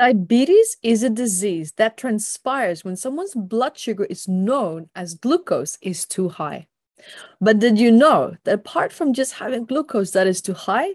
[0.00, 6.06] Diabetes is a disease that transpires when someone's blood sugar is known as glucose is
[6.06, 6.68] too high.
[7.38, 10.92] But did you know that apart from just having glucose that is too high,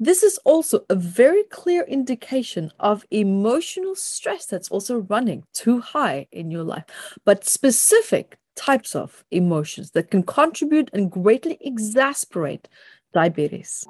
[0.00, 6.26] this is also a very clear indication of emotional stress that's also running too high
[6.32, 6.86] in your life,
[7.24, 12.68] but specific types of emotions that can contribute and greatly exasperate
[13.14, 13.84] diabetes.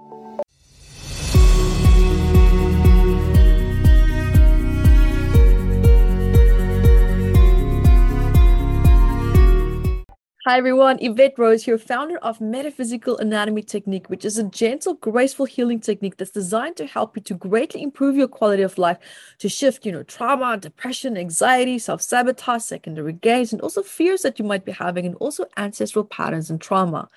[10.51, 15.47] Hi everyone, Yvette Rose here, founder of Metaphysical Anatomy Technique, which is a gentle, graceful
[15.47, 18.99] healing technique that's designed to help you to greatly improve your quality of life,
[19.39, 24.45] to shift, you know, trauma, depression, anxiety, self-sabotage, secondary gains, and also fears that you
[24.45, 27.09] might be having, and also ancestral patterns and trauma.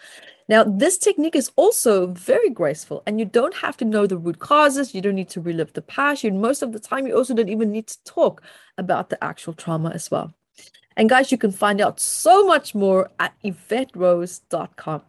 [0.47, 4.37] Now, this technique is also very graceful, and you don't have to know the root
[4.37, 4.93] causes.
[4.93, 6.23] You don't need to relive the past.
[6.23, 8.43] You, most of the time, you also don't even need to talk
[8.77, 10.35] about the actual trauma as well.
[10.95, 15.01] And guys, you can find out so much more at YvetteRose.com.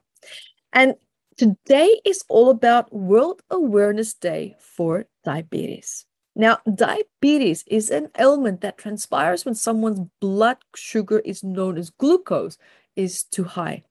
[0.72, 0.94] And
[1.36, 6.06] today is all about World Awareness Day for Diabetes.
[6.36, 12.58] Now, diabetes is an ailment that transpires when someone's blood sugar is known as glucose
[12.96, 13.84] is too high.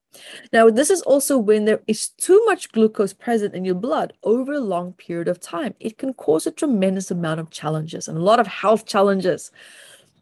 [0.52, 4.54] Now, this is also when there is too much glucose present in your blood over
[4.54, 5.74] a long period of time.
[5.80, 9.52] It can cause a tremendous amount of challenges and a lot of health challenges.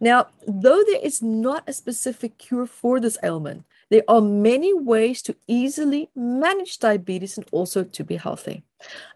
[0.01, 5.21] Now, though there is not a specific cure for this ailment, there are many ways
[5.21, 8.63] to easily manage diabetes and also to be healthy.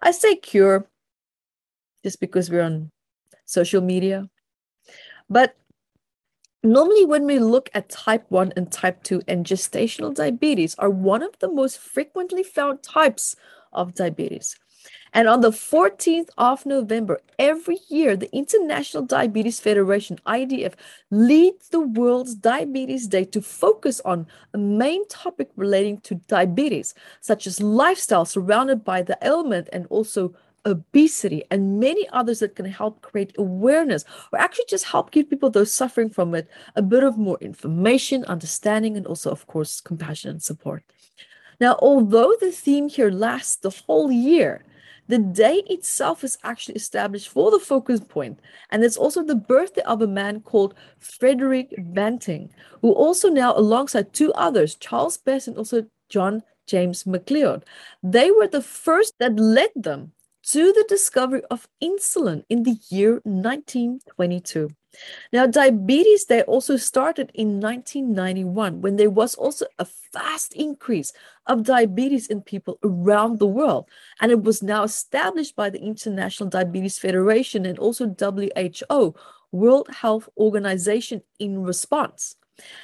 [0.03, 0.87] I say cure
[2.03, 2.91] just because we're on
[3.45, 4.29] social media.
[5.27, 5.55] But
[6.61, 11.23] normally, when we look at type 1 and type 2 and gestational diabetes, are one
[11.23, 13.35] of the most frequently found types
[13.73, 14.55] of diabetes.
[15.15, 20.73] And on the 14th of November, every year, the International Diabetes Federation, IDF,
[21.09, 27.47] leads the world's Diabetes Day to focus on a main topic relating to diabetes, such
[27.47, 30.35] as lifestyle surrounded by the ailment and also
[30.65, 34.03] obesity and many others that can help create awareness
[34.33, 38.25] or actually just help give people those suffering from it a bit of more information
[38.25, 40.83] understanding and also of course compassion and support.
[41.61, 44.65] Now although the theme here lasts the whole year
[45.07, 48.39] the day itself is actually established for the focus point,
[48.71, 52.49] and it's also the birthday of a man called Frederick Banting,
[52.81, 57.65] who also now, alongside two others, Charles Best and also John James Macleod,
[58.01, 60.11] they were the first that led them
[60.43, 64.69] to the discovery of insulin in the year 1922.
[65.31, 71.11] Now, diabetes, they also started in 1991 when there was also a fast increase
[71.47, 73.85] of diabetes in people around the world.
[74.19, 79.15] And it was now established by the International Diabetes Federation and also WHO,
[79.51, 82.35] World Health Organization, in response.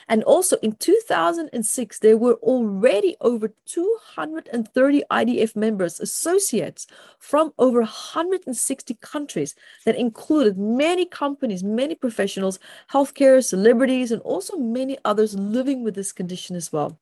[0.08, 6.88] And also in 2006, there were already over 230 IDF members, associates
[7.20, 9.56] from over 160 countries
[9.86, 12.60] that included many companies, many professionals,
[12.92, 17.00] healthcare, celebrities, and also many others living with this condition as well.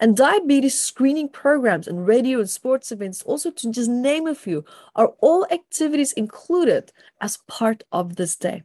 [0.00, 4.64] And diabetes screening programs and radio and sports events, also to just name a few,
[4.94, 8.62] are all activities included as part of this day.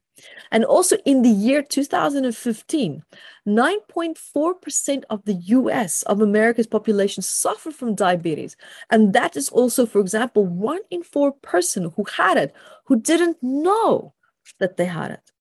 [0.52, 3.03] And also in the year 2015,
[3.47, 8.56] 9.4% of the US, of America's population, suffer from diabetes.
[8.90, 13.38] And that is also, for example, one in four person who had it who didn't
[13.41, 14.13] know
[14.59, 15.31] that they had it.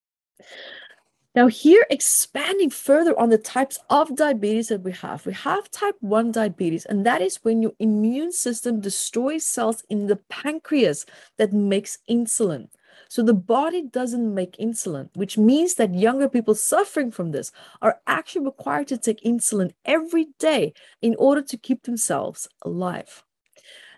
[1.34, 5.94] Now, here expanding further on the types of diabetes that we have, we have type
[6.00, 11.06] 1 diabetes, and that is when your immune system destroys cells in the pancreas
[11.36, 12.68] that makes insulin.
[13.08, 18.00] So the body doesn't make insulin, which means that younger people suffering from this are
[18.06, 23.24] actually required to take insulin every day in order to keep themselves alive.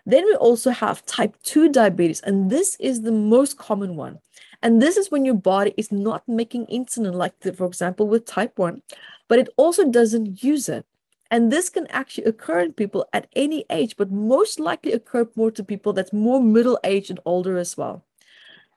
[0.05, 4.19] Then we also have type 2 diabetes, and this is the most common one.
[4.63, 8.25] And this is when your body is not making insulin, like, the, for example, with
[8.25, 8.81] type 1,
[9.27, 10.85] but it also doesn't use it.
[11.29, 15.51] And this can actually occur in people at any age, but most likely occur more
[15.51, 18.03] to people that's more middle age and older as well.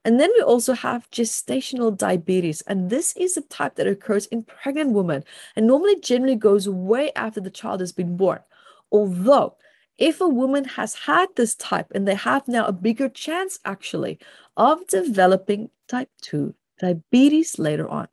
[0.04, 2.60] And then we also have gestational diabetes.
[2.62, 5.24] And this is a type that occurs in pregnant women
[5.56, 8.40] and normally generally goes way after the child has been born.
[8.92, 9.56] Although,
[9.96, 14.18] if a woman has had this type and they have now a bigger chance actually
[14.56, 18.08] of developing type 2 diabetes later on.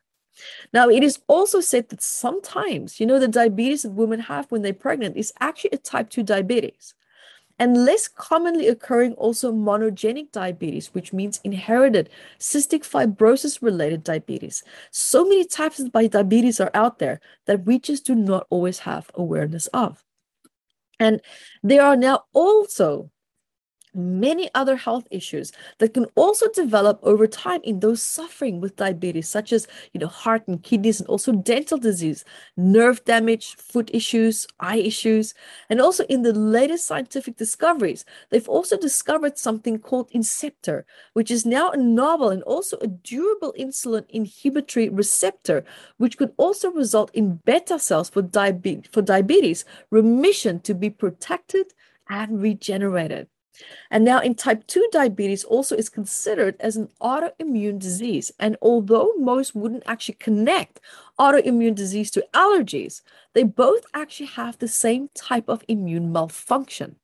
[0.74, 4.62] Now, it is also said that sometimes, you know, the diabetes that women have when
[4.62, 6.94] they're pregnant is actually a type 2 diabetes.
[7.62, 12.10] And less commonly occurring also monogenic diabetes, which means inherited
[12.40, 14.64] cystic fibrosis related diabetes.
[14.90, 19.12] So many types of diabetes are out there that we just do not always have
[19.14, 20.04] awareness of.
[21.00, 21.22] And
[21.62, 23.11] there are now also
[23.94, 29.28] many other health issues that can also develop over time in those suffering with diabetes
[29.28, 32.24] such as you know heart and kidneys and also dental disease
[32.56, 35.34] nerve damage foot issues eye issues.
[35.70, 40.84] And also in the latest scientific discoveries they've also discovered something called inceptor
[41.14, 45.64] which is now a novel and also a durable insulin inhibitory receptor
[45.98, 48.22] which could also result in beta cells for
[48.92, 51.74] for diabetes remission to be protected
[52.10, 53.28] and regenerated
[53.90, 58.32] and now in type 2 diabetes also is considered as an autoimmune disease.
[58.40, 60.80] And although most wouldn't actually connect
[61.20, 63.02] autoimmune disease to allergies,
[63.34, 66.96] they both actually have the same type of immune malfunction.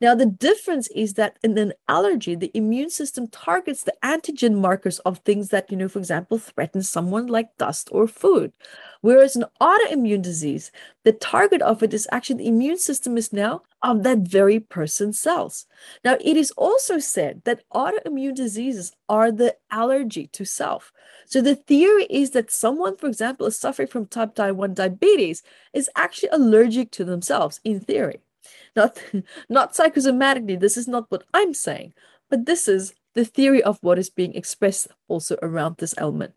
[0.00, 4.98] Now, the difference is that in an allergy, the immune system targets the antigen markers
[5.00, 8.52] of things that, you know, for example, threaten someone like dust or food.
[9.00, 10.72] Whereas an autoimmune disease,
[11.04, 15.18] the target of it is actually the immune system is now of that very person's
[15.18, 15.66] cells.
[16.04, 20.92] Now, it is also said that autoimmune diseases are the allergy to self.
[21.26, 25.90] So the theory is that someone, for example, is suffering from type 1 diabetes is
[25.96, 28.20] actually allergic to themselves in theory.
[28.76, 29.02] Not,
[29.48, 31.94] not psychosomatically, this is not what I'm saying,
[32.30, 36.34] but this is the theory of what is being expressed also around this element.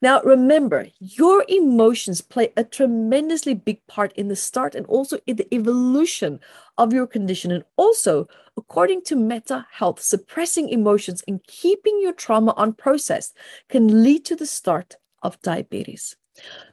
[0.00, 5.36] Now, remember, your emotions play a tremendously big part in the start and also in
[5.36, 6.40] the evolution
[6.78, 7.50] of your condition.
[7.50, 13.32] And also, according to Meta Health, suppressing emotions and keeping your trauma unprocessed
[13.68, 16.16] can lead to the start of diabetes.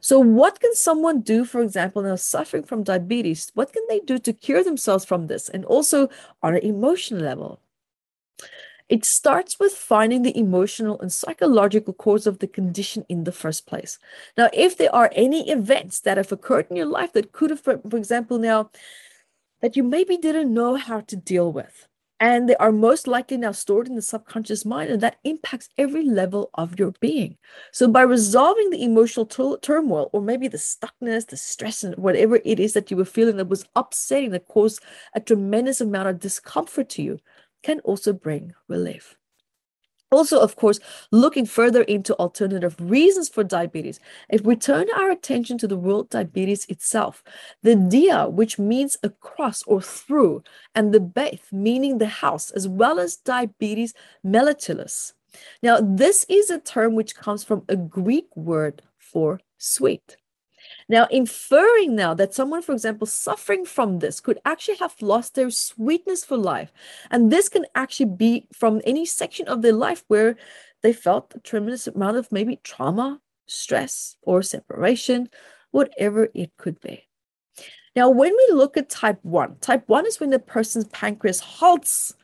[0.00, 3.50] So, what can someone do, for example, now suffering from diabetes?
[3.54, 5.48] What can they do to cure themselves from this?
[5.48, 6.08] And also
[6.42, 7.60] on an emotional level?
[8.88, 13.66] It starts with finding the emotional and psychological cause of the condition in the first
[13.66, 13.98] place.
[14.36, 17.60] Now, if there are any events that have occurred in your life that could have,
[17.60, 18.70] for, example, now
[19.60, 21.87] that you maybe didn't know how to deal with,
[22.20, 26.04] and they are most likely now stored in the subconscious mind, and that impacts every
[26.04, 27.36] level of your being.
[27.72, 32.60] So, by resolving the emotional turmoil, or maybe the stuckness, the stress, and whatever it
[32.60, 34.82] is that you were feeling that was upsetting, that caused
[35.14, 37.18] a tremendous amount of discomfort to you,
[37.62, 39.17] can also bring relief.
[40.10, 40.80] Also, of course,
[41.12, 44.00] looking further into alternative reasons for diabetes,
[44.30, 47.22] if we turn our attention to the word Diabetes itself,
[47.62, 50.42] the dia, which means across or through,
[50.74, 53.92] and the beth, meaning the house, as well as diabetes
[54.24, 55.12] mellitus.
[55.62, 60.16] Now, this is a term which comes from a Greek word for sweet.
[60.88, 65.50] Now, inferring now that someone, for example, suffering from this could actually have lost their
[65.50, 66.72] sweetness for life.
[67.10, 70.36] And this can actually be from any section of their life where
[70.82, 75.28] they felt a tremendous amount of maybe trauma, stress, or separation,
[75.70, 77.08] whatever it could be.
[77.96, 82.14] Now, when we look at type 1, type 1 is when the person's pancreas halts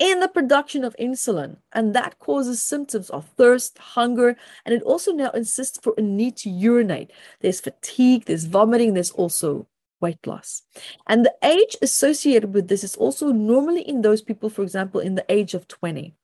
[0.00, 1.58] in the production of insulin.
[1.72, 6.36] And that causes symptoms of thirst, hunger, and it also now insists for a need
[6.38, 7.12] to urinate.
[7.40, 9.68] There's fatigue, there's vomiting, there's also
[10.00, 10.62] weight loss.
[11.06, 15.14] And the age associated with this is also normally in those people, for example, in
[15.14, 16.14] the age of 20.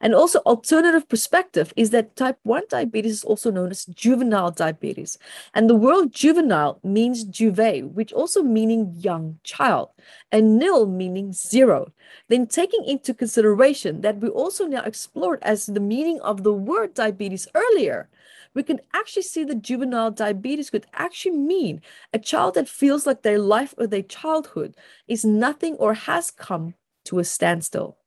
[0.00, 5.18] And also, alternative perspective is that type 1 diabetes is also known as juvenile diabetes.
[5.54, 9.90] And the word juvenile means juve, which also meaning young child,
[10.30, 11.92] and nil meaning zero.
[12.28, 16.94] Then taking into consideration that we also now explored as the meaning of the word
[16.94, 18.08] diabetes earlier,
[18.54, 21.82] we can actually see that juvenile diabetes could actually mean
[22.12, 24.74] a child that feels like their life or their childhood
[25.06, 27.98] is nothing or has come to a standstill.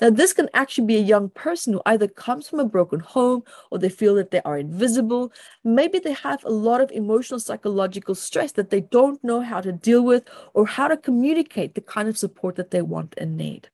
[0.00, 3.44] Now, this can actually be a young person who either comes from a broken home
[3.70, 5.32] or they feel that they are invisible.
[5.64, 9.72] Maybe they have a lot of emotional, psychological stress that they don't know how to
[9.72, 13.68] deal with or how to communicate the kind of support that they want and need.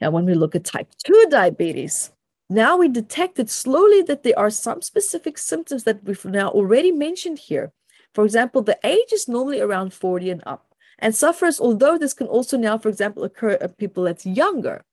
[0.00, 2.10] Now, when we look at type 2 diabetes,
[2.50, 7.38] now we detected slowly that there are some specific symptoms that we've now already mentioned
[7.38, 7.72] here.
[8.12, 10.73] For example, the age is normally around 40 and up.
[10.98, 14.84] And sufferers, although this can also now, for example, occur in people that's younger,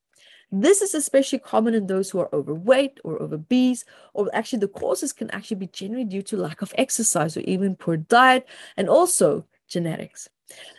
[0.51, 5.13] this is especially common in those who are overweight or obese, or actually the causes
[5.13, 9.45] can actually be generally due to lack of exercise or even poor diet and also
[9.69, 10.27] genetics.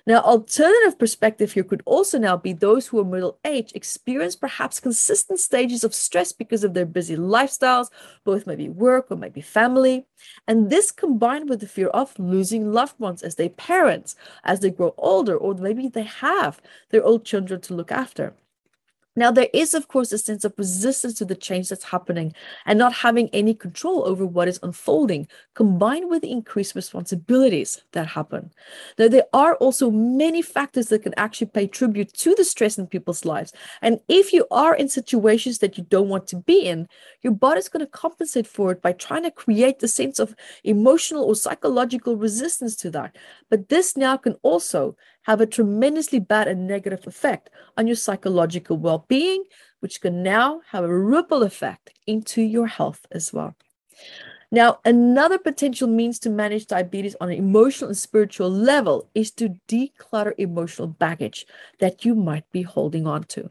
[0.07, 4.81] Now, alternative perspective here could also now be those who are middle age experience perhaps
[4.81, 7.89] consistent stages of stress because of their busy lifestyles,
[8.25, 10.07] both maybe work or maybe family.
[10.49, 14.71] And this combined with the fear of losing loved ones as they parents, as they
[14.71, 16.61] grow older, or maybe they have
[16.91, 18.35] their old children to look after.
[19.15, 22.33] Now, there is, of course, a sense of resistance to the change that's happening
[22.65, 28.07] and not having any control over what is unfolding, combined with the increased responsibilities that
[28.07, 28.51] happen.
[28.99, 32.87] Now, there are also many factors that can actually pay tribute to the stress in
[32.87, 33.53] people's lives.
[33.83, 36.89] And if you are in situations that you don't want to be in,
[37.21, 41.25] your body's going to compensate for it by trying to create a sense of emotional
[41.25, 43.17] or psychological resistance to that.
[43.51, 48.77] But this now can also have a tremendously bad and negative effect on your psychological
[48.77, 49.45] well being,
[49.81, 53.55] which can now have a ripple effect into your health as well.
[54.51, 59.59] Now, another potential means to manage diabetes on an emotional and spiritual level is to
[59.67, 61.47] declutter emotional baggage
[61.79, 63.51] that you might be holding on to.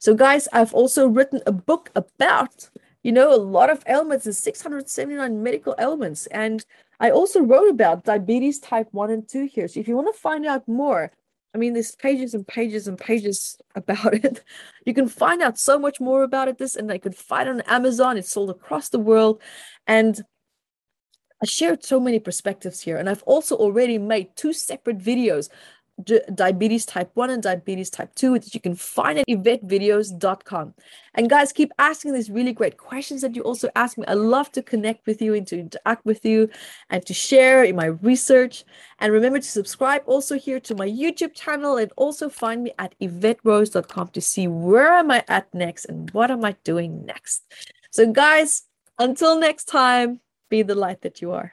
[0.00, 2.68] So, guys, I've also written a book about,
[3.04, 6.26] you know, a lot of ailments, the 679 medical ailments.
[6.26, 6.64] And
[6.98, 9.68] I also wrote about diabetes type 1 and 2 here.
[9.68, 11.12] So if you want to find out more,
[11.54, 14.42] I mean, there's pages and pages and pages about it.
[14.86, 16.56] You can find out so much more about it.
[16.56, 18.16] This and I could find it on Amazon.
[18.16, 19.40] It's sold across the world.
[19.86, 20.18] And
[21.42, 22.96] I shared so many perspectives here.
[22.96, 25.50] And I've also already made two separate videos
[26.34, 30.74] diabetes type 1 and diabetes type 2 which you can find at yvettevideos.com
[31.14, 34.04] and guys keep asking these really great questions that you also ask me.
[34.06, 36.50] I love to connect with you and to interact with you
[36.90, 38.64] and to share in my research.
[38.98, 42.94] And remember to subscribe also here to my youtube channel and also find me at
[43.00, 47.44] yvetterose.com to see where am i at next and what am i doing next.
[47.90, 48.64] So guys
[48.98, 50.20] until next time
[50.50, 51.52] be the light that you are